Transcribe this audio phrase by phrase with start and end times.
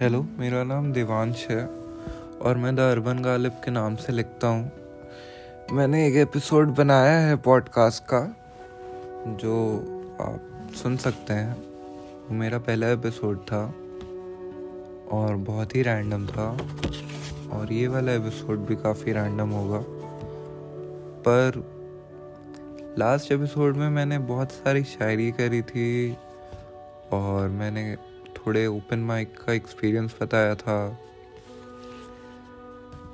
[0.00, 1.66] Hello मेरा नाम देवांश है
[2.42, 4.70] और मैं द अर्बन गालिब के नाम से लिखता हूँ।
[5.72, 8.36] मैंने एक एपिसोड बनाया है पॉडकास्ट का,
[9.26, 9.78] जो
[10.20, 11.54] आप सुन सकते हैं।
[12.26, 13.66] वो मेरा पहला एपिसोड था
[15.12, 16.58] और बहुत ही रैंडम था
[17.52, 19.84] और ये वाला एपिसोड भी काफ़ी रैंडम होगा।
[21.28, 21.64] पर
[22.98, 26.16] लास्ट एपिसोड में मैंने बहुत सारी शायरी करी थी
[27.12, 27.96] और मैंने
[28.46, 30.98] थोड़े ओपन माइक का एक्सपीरियंस बताया था।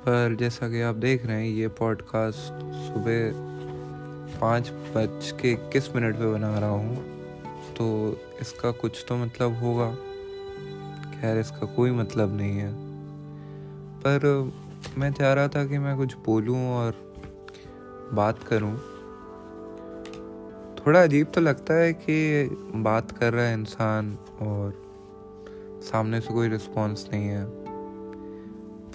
[0.01, 3.51] पर जैसा कि आप देख रहे हैं, ये पॉडकास्ट सुबह
[4.39, 6.95] पाँच बज के इक्कीस मिनट पे बना रहा हूँ।
[7.75, 9.95] तो इसका कुछ तो मतलब होगा।
[11.21, 12.73] खैर, इसका कोई मतलब नहीं है।
[14.05, 14.51] पर
[14.97, 17.13] मैं चाह रहा था कि मैं कुछ बोलूँ और
[18.13, 18.79] बात करूँ।
[20.77, 22.45] थोड़ा अजीब तो लगता है कि
[22.75, 24.90] बात कर रहा है इंसान और
[25.81, 27.45] सामने से कोई रिस्पॉन्स नहीं है।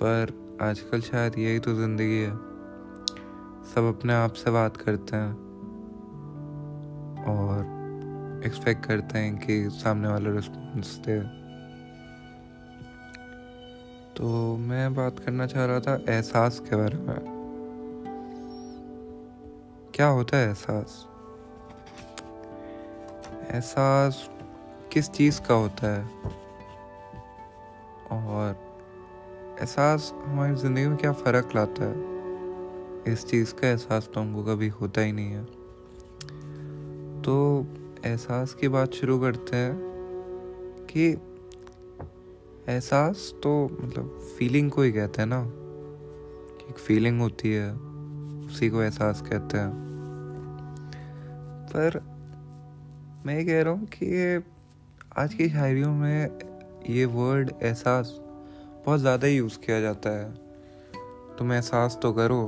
[0.01, 2.31] पर आजकल शायद यही तो ज़िंदगी है।
[3.75, 5.33] सब अपने आप से बात करते हैं
[7.25, 7.75] और
[8.47, 11.21] एक्सपेक्ट करते हैं कि सामने वाला रिस्पॉन्स दे।
[14.15, 17.37] तो मैं बात करना चाह रहा था एहसास के बारे में।
[19.95, 21.07] क्या होता है एहसास?
[23.51, 24.31] एहसास
[24.93, 26.09] किस चीज़ का होता है?
[28.25, 28.77] और
[29.61, 32.17] एहसास हमारी ज़िंदगी में क्या फ़र्क लाता है?
[33.13, 35.45] इस चीज़ का एहसास तो हमको कभी होता ही नहीं है।
[37.23, 37.67] तो
[38.05, 39.77] एहसास की बात शुरू करते हैं
[40.91, 41.17] कि
[42.73, 45.43] एहसास तो मतलब फीलिंग को ही कहते हैं ना।
[46.71, 47.73] एक फीलिंग होती है,
[48.47, 49.71] उसी को एहसास कहते हैं।
[51.69, 52.17] पर
[53.27, 54.43] मैं ये कह रहा हूँ कि
[55.17, 56.29] आज की शायरियों में
[56.91, 58.15] ये वर्ड एहसास
[58.87, 60.31] बहुत ज़्यादा यूज़ किया जाता है।
[61.39, 62.43] तुम एहसास तो करो,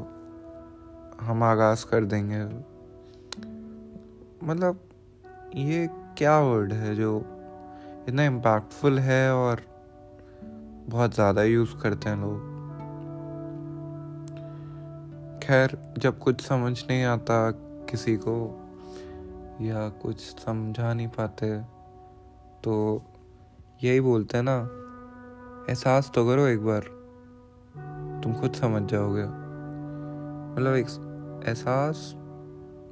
[1.21, 2.43] हम आगाज़ कर देंगे।
[4.47, 4.81] मतलब
[5.57, 5.89] ये
[6.19, 7.19] क्या वर्ड है जो
[8.09, 9.63] इतना इम्पैक्टफुल है और
[10.89, 12.39] बहुत ज़्यादा यूज़ करते हैं लोग?
[15.43, 17.51] खैर, जब कुछ समझ नहीं आता
[17.91, 18.37] किसी को
[19.61, 21.57] या कुछ समझा नहीं पाते
[22.65, 22.75] तो
[23.85, 24.59] यही बोलते हैं ना,
[25.71, 26.81] एहसास तो करो एक बार,
[28.23, 29.25] तुम खुद समझ जाओगे।
[30.55, 30.75] मतलब
[31.49, 32.15] एहसास,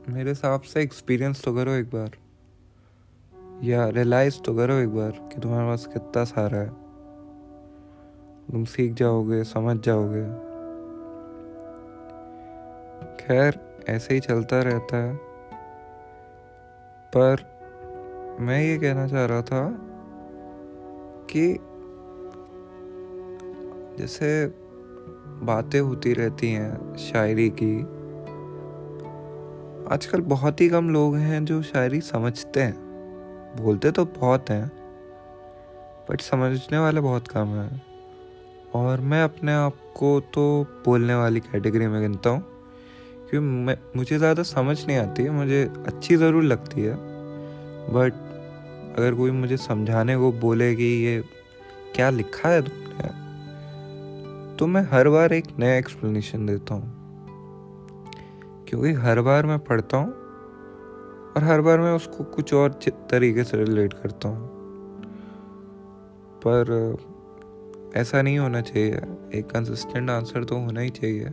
[0.09, 2.11] मेरे हिसाब से एक्सपीरियंस तो करो एक बार,
[3.63, 6.71] या रियलाइज़ तो करो एक बार कि तुम्हारे पास कितना सारा है।
[8.53, 10.25] तुम सीख जाओगे, समझ जाओगे।
[13.25, 15.17] खैर, ऐसे ही चलता रहता है।
[17.17, 17.57] पर
[18.41, 19.93] मैं ये कहना चाह रहा था
[21.31, 21.47] कि
[23.99, 24.31] जैसे
[25.43, 27.77] बातें होती रहती हैं शायरी की।
[29.95, 32.75] आजकल बहुत ही कम लोग हैं जो शायरी समझते हैं।
[33.57, 34.67] बोलते तो बहुत हैं
[36.11, 37.83] बट समझने वाले बहुत कम हैं।
[38.75, 40.43] और मैं अपने आप को तो
[40.85, 42.41] बोलने वाली कैटेगरी में गिनता हूँ,
[43.31, 46.95] क्योंकि मैं, मुझे ज़्यादा समझ नहीं आती, मुझे अच्छी ज़रूर लगती है
[47.89, 48.26] बट
[48.99, 51.25] अगर कोई मुझे समझाने को बोले कि ये
[51.95, 53.27] क्या लिखा है तुमने
[54.57, 56.97] तो मैं हर बार एक नया एक्सप्लेनेशन देता हूँ।
[58.69, 60.13] क्योंकि हर बार मैं पढ़ता हूँ
[61.33, 62.73] और हर बार मैं उसको कुछ और
[63.11, 64.49] तरीके से रिलेट करता हूँ।
[66.47, 66.97] पर
[67.97, 68.93] ऐसा नहीं होना चाहिए।
[69.35, 71.25] एक कंसिस्टेंट आंसर तो होना ही चाहिए।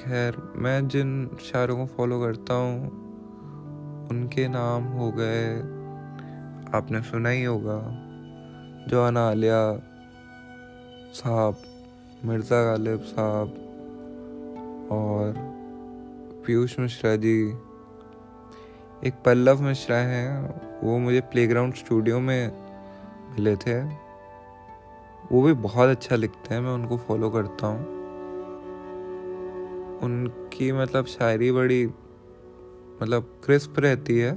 [0.00, 3.05] खैर, मैं जिन शायरों को फॉलो करता हूँ
[4.10, 5.56] उनके नाम हो गए।
[6.74, 7.78] आपने सुना ही होगा,
[8.88, 9.60] जवाना आलिया
[11.12, 11.62] साहब,
[12.24, 13.48] मिर्ज़ा गालिब साहब
[14.92, 15.34] और
[16.46, 17.38] पीयूष मिश्रा जी।
[19.04, 20.30] एक पल्लव मिश्रा हैं,
[20.82, 22.52] वो मुझे प्लेग्राउंड स्टूडियो में
[23.30, 23.80] मिले थे।
[25.32, 27.94] वो भी बहुत अच्छा लिखते हैं, मैं उनको फॉलो करता हूँ।
[30.02, 31.86] उनकी मतलब शायरी बड़ी
[33.02, 34.32] मतलब क्रिस्प रहती है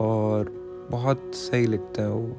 [0.00, 0.60] और
[0.90, 2.36] बहुत सही लिखते हैं वो।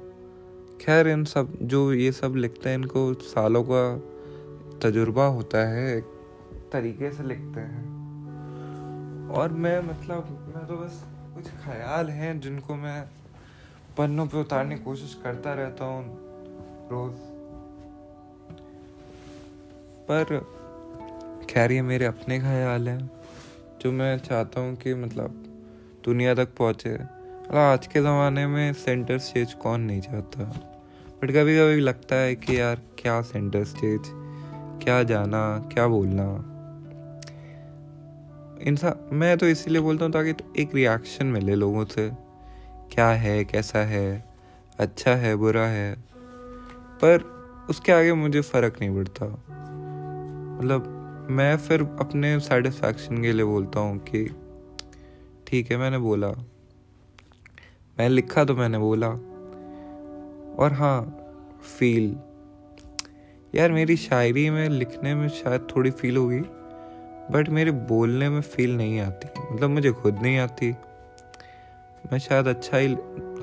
[0.81, 4.03] खैर, इन सब, जो ये सब लिखते हैं, इनको सालों का
[4.79, 6.03] तजुर्बा होता है, एक
[6.71, 8.01] तरीके से लिखते हैं।
[9.29, 11.05] और मैं मतलब मैं तो बस
[11.35, 13.03] कुछ ख्याल हैं जिनको मैं
[13.97, 16.17] पन्नों पे उतारने की कोशिश करता रहता हूँ
[16.91, 17.13] रोज।
[20.11, 20.39] पर
[21.49, 23.20] खैर, ये मेरे अपने ख्याल हैं।
[23.81, 25.29] जो मैं चाहता हूँ कि मतलब
[26.05, 30.43] दुनिया तक पहुँचे। मतलब आज के ज़माने में सेंटर स्टेज कौन नहीं चाहता?
[31.21, 34.01] बट कभी कभी लगता है कि यार, क्या सेंटर स्टेज
[34.83, 35.69] क्या जाना?
[35.73, 36.47] क्या बोलना?
[38.61, 42.11] इंसान, मैं तो इसीलिए बोलता हूँ ताकि तो एक रिएक्शन मिले लोगों से।
[42.91, 43.45] क्या है?
[43.45, 44.25] कैसा है?
[44.79, 45.35] अच्छा है?
[45.35, 45.95] बुरा है?
[47.01, 47.21] पर
[47.69, 49.25] उसके आगे मुझे फ़र्क नहीं पड़ता।
[50.61, 50.97] मतलब
[51.31, 54.23] मैं फिर अपने सेटिस्फैक्शन के लिए बोलता हूँ कि
[55.47, 56.27] ठीक है, मैंने बोला।
[57.99, 59.07] मैं लिखा तो मैंने बोला।
[60.55, 61.01] और हाँ
[61.79, 62.15] फील
[63.55, 66.39] यार, मेरी शायरी में लिखने में शायद थोड़ी फील होगी
[67.33, 70.71] बट मेरे बोलने में फील नहीं आती। मतलब मुझे खुद नहीं आती।
[72.11, 72.93] मैं शायद अच्छा ही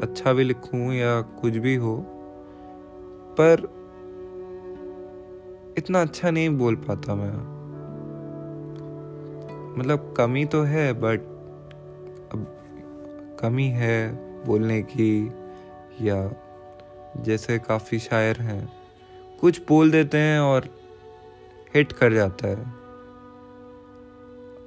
[0.03, 1.97] अच्छा भी लिखूं या कुछ भी हो,
[3.41, 3.63] पर
[5.79, 7.58] इतना अच्छा नहीं बोल पाता मैं।
[9.79, 11.21] मतलब कमी तो है बट
[12.33, 12.47] अब
[13.41, 13.99] कमी है
[14.45, 15.27] बोलने की,
[16.01, 16.17] या
[17.17, 18.69] जैसे काफ़ी शायर हैं,
[19.41, 20.69] कुछ बोल देते हैं और
[21.75, 22.57] हिट कर जाता है।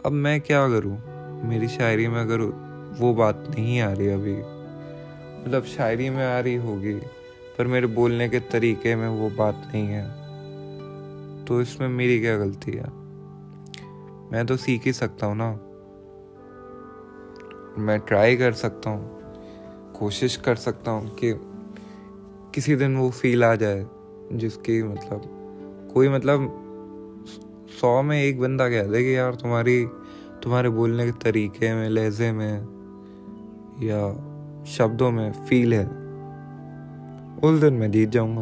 [0.05, 0.97] अब मैं क्या करूँ?
[1.49, 2.41] मेरी शायरी में अगर
[2.99, 4.35] वो बात नहीं आ रही अभी
[5.43, 6.93] मतलब शायरी में आ रही होगी,
[7.57, 10.05] पर मेरे बोलने के तरीके में वो बात नहीं है
[11.45, 12.89] तो इसमें मेरी क्या गलती है?
[14.33, 15.51] मैं तो सीख ही सकता हूँ ना।
[17.77, 19.21] मैं ट्राई कर सकता हूँ,
[19.99, 21.33] कोशिश कर सकता हूँ कि
[22.55, 23.85] किसी दिन वो फील आ जाए,
[24.31, 25.21] जिसकी मतलब
[25.93, 26.57] कोई मतलब
[27.81, 29.85] सौ में एक बंदा कह दे कि यार तुम्हारी,
[30.43, 32.57] तुम्हारे बोलने के तरीके में, लहजे में,
[33.83, 34.13] या
[34.65, 35.85] शब्दों में फील है।
[37.43, 38.41] उस दिन मैं जीत जाऊँगा।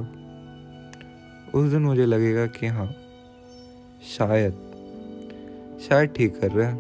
[1.60, 2.92] उस दिन मुझे लगेगा कि हाँ
[4.18, 4.69] शायद
[5.88, 6.78] शायद ठीक कर रहे हैं।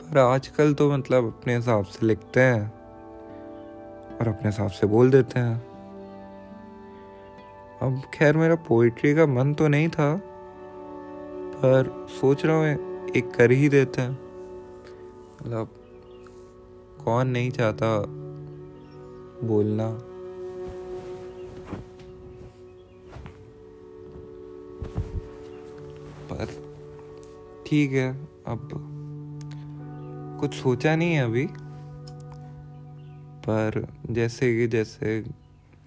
[0.00, 2.72] पर आजकल तो मतलब अपने हिसाब से लिखते हैं
[4.20, 5.56] और अपने हिसाब से बोल देते हैं।
[7.82, 10.20] अब खैर मेरा पोइट्री का मन तो नहीं था,
[11.56, 12.66] पर सोच रहा हूँ
[13.16, 15.68] एक कर ही देते हैं। मतलब
[17.04, 17.98] कौन नहीं चाहता
[19.46, 19.88] बोलना।
[27.74, 28.10] ठीक है,
[28.46, 28.68] अब
[30.40, 31.46] कुछ सोचा नहीं है अभी,
[33.46, 35.18] पर जैसे कि जैसे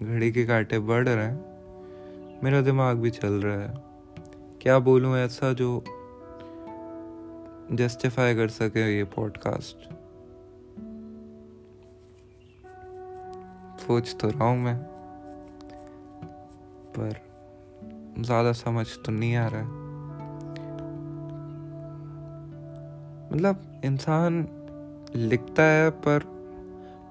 [0.02, 3.72] घड़ी के कांटे बढ़ रहे हैं, मेरा दिमाग भी चल रहा है।
[4.62, 5.70] क्या बोलूँ ऐसा जो
[7.72, 9.88] जस्टिफाई कर सके ये पॉडकास्ट
[13.80, 14.78] सोच तो रहा हूँ मैं,
[16.92, 17.20] पर
[18.20, 19.87] ज़्यादा समझ तो नहीं आ रहा है।
[23.32, 24.46] मतलब इंसान
[25.14, 26.24] लिखता है, पर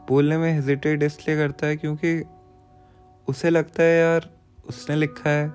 [0.10, 2.22] बोलने में हेजिटेट इसलिए करता है क्योंकि
[3.28, 4.30] उसे लगता है यार
[4.68, 5.48] उसने लिखा है,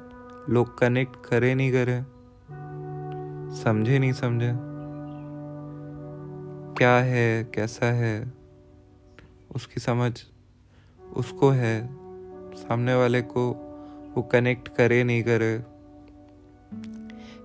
[0.51, 2.01] लोग कनेक्ट करे नहीं करे,
[3.63, 4.53] समझे नहीं समझे,
[6.79, 8.33] क्या है, कैसा है,
[9.55, 10.13] उसकी समझ
[11.17, 11.89] उसको है,
[12.57, 13.51] सामने वाले को
[14.17, 15.53] वो कनेक्ट करे नहीं करे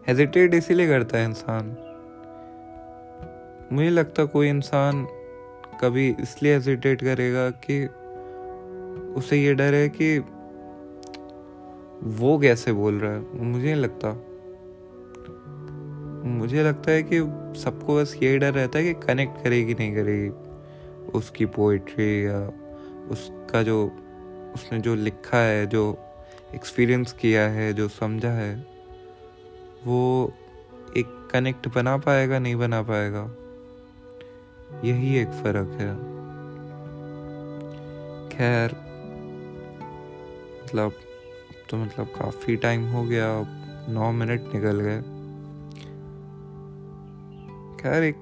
[0.08, 1.75] हेजिटेट इसीलिए करता है इंसान।
[3.72, 5.08] मुझे लगता कोई इंसान
[5.81, 7.86] कभी इसलिए हेजिटेट करेगा कि
[9.14, 10.19] उसे ये डर है कि
[12.04, 14.24] वो कैसे बोल रहा है। मुझे नहीं लगता।
[16.30, 17.19] मुझे लगता है कि
[17.59, 20.30] सबको बस यही डर रहता है कि कनेक्ट करेगी, नहीं करेगी।
[21.12, 22.47] उसकी पोइट्री या
[23.12, 23.92] उसका जो,
[24.56, 25.97] उसने जो लिखा है, जो
[26.56, 28.66] एक्सपीरियंस किया है, जो समझा है,
[29.86, 30.33] वो
[30.97, 33.36] एक कनेक्ट बना पाएगा, नहीं बना पाएगा।
[34.86, 35.94] यही एक फ़र्क है।
[38.30, 38.76] खैर
[40.64, 40.92] मतलब
[41.69, 43.28] तो मतलब काफ़ी टाइम हो गया
[43.90, 45.02] नौ मिनट निकल गए।
[47.81, 48.16] खैर, एक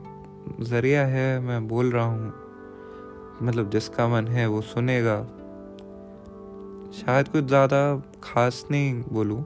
[0.61, 2.33] ज़रिया है, मैं बोल रहा हूँ।
[3.41, 5.17] मतलब जिसका मन है, वो सुनेगा।
[6.95, 7.81] शायद कुछ ज़्यादा
[8.23, 9.43] खास नहीं बोलूँ,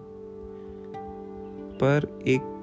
[1.75, 2.55] पर एक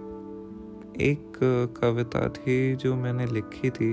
[1.00, 1.38] एक
[1.80, 3.92] कविता थी जो मैंने लिखी थी।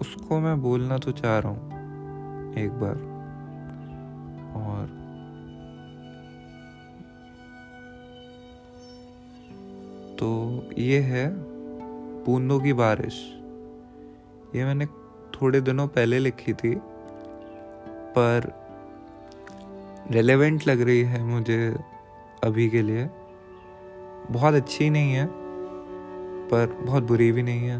[0.00, 3.08] उसको मैं बोलना तो चाह रहा हूँ एक बार।
[4.56, 4.86] और
[10.18, 10.28] तो
[10.78, 11.28] ये है
[12.24, 13.14] बूंदों की बारिश।
[14.54, 14.86] ये मैंने
[15.34, 16.74] थोड़े दिनों पहले लिखी थी,
[18.16, 18.52] पर
[20.10, 21.76] रेलेवेंट लग रही है मुझे
[22.44, 23.08] अभी के लिए।
[24.30, 25.26] बहुत अच्छी नहीं है,
[26.48, 27.78] पर बहुत बुरी भी नहीं है।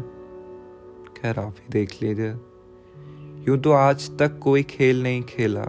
[1.21, 2.29] खैर आप ही देख लीजिए।
[3.47, 5.63] यूँ तो आज तक कोई खेल नहीं खेला,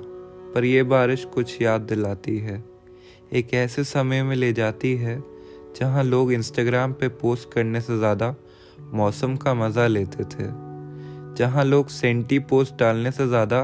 [0.55, 2.63] पर यह बारिश कुछ याद दिलाती है।
[3.33, 5.23] एक ऐसे समय में ले जाती है,
[5.77, 8.35] जहाँ लोग इंस्टाग्राम पे पोस्ट करने से ज़्यादा
[8.93, 10.47] मौसम का मज़ा लेते थे।
[11.37, 13.63] जहाँ लोग सेंटी पोस्ट डालने से ज़्यादा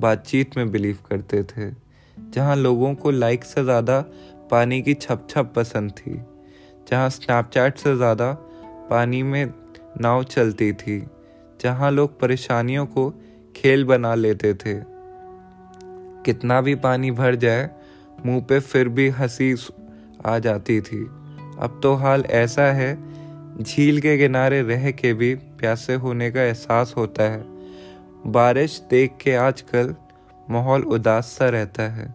[0.00, 1.70] बातचीत में बिलीव करते थे।
[2.16, 4.00] जहाँ लोगों को लाइक से ज़्यादा
[4.50, 6.20] पानी की छप छप पसंद थी।
[6.90, 8.32] जहाँ स्नैपचैट से ज़्यादा
[8.90, 9.52] पानी में
[10.00, 10.98] नाव चलती थी।
[11.64, 13.14] जहाँ लोग परेशानियों को
[13.56, 14.80] खेल बना लेते थे।
[16.24, 17.70] कितना भी पानी भर जाए,
[18.26, 19.56] मुँह पे फिर भी हँसी
[20.26, 21.04] आ जाती थी।
[21.58, 22.98] अब तो हाल ऐसा है,
[23.62, 27.44] झील के किनारे रह के भी प्यासे होने का एहसास होता है।
[28.26, 29.94] बारिश देख के आजकल
[30.50, 32.14] माहौल उदास सा रहता है।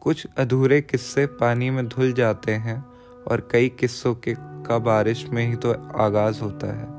[0.00, 2.84] कुछ अधूरे किस्से पानी में धुल जाते हैं
[3.30, 6.91] और कई किस्सों के का बारिश में ही तो आगाज़ होता है।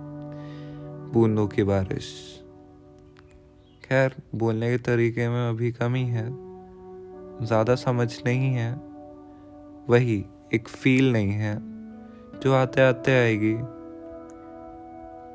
[1.14, 2.06] बूंदों की बारिश।
[3.84, 6.26] खैर, बोलने के तरीके में अभी कमी है।
[7.46, 8.72] ज़्यादा समझ नहीं है।
[9.90, 11.56] वही एक फील नहीं है,
[12.40, 13.54] जो आते आते आएगी।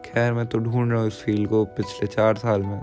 [0.04, 2.80] खैर, मैं तो ढूंढ रहा हूँ इस फील को पिछले चार साल में।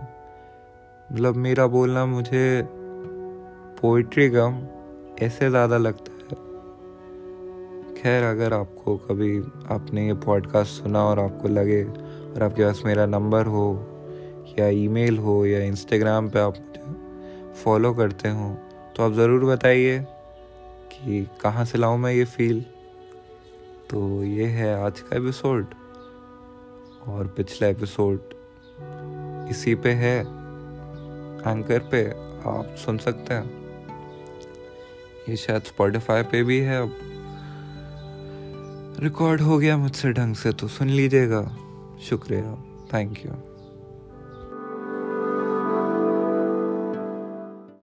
[1.12, 2.64] मतलब मेरा बोलना मुझे
[3.82, 4.62] पोइट्री कम
[5.20, 6.44] ऐसे ज़्यादा लगता है।
[7.96, 9.38] खैर, अगर आपको कभी
[9.72, 11.84] आपने ये पॉडकास्ट सुना और आपको लगे
[12.36, 13.68] और आपके पास मेरा नंबर हो
[14.60, 18.50] या ईमेल हो या इंस्टाग्राम पे आप मुझे फॉलो करते हो
[18.96, 20.00] तो आप ज़रूर बताइए
[20.92, 22.62] कि कहाँ से लाऊं मैं ये फील।
[23.90, 25.66] तो ये है आज का एपिसोड,
[27.08, 28.34] और पिछला एपिसोड
[29.50, 32.04] इसी पे है, एंकर पे
[32.50, 33.50] आप सुन सकते हैं।
[35.30, 36.96] ये शायद स्पॉटिफाई पे भी है, अब
[39.04, 41.42] रिकॉर्ड हो गया मुझसे ढंग से तो सुन लीजिएगा।
[42.02, 42.56] शुक्रिया।
[42.94, 43.32] Thank you